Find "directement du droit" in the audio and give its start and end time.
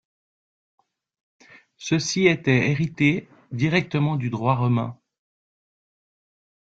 3.51-4.55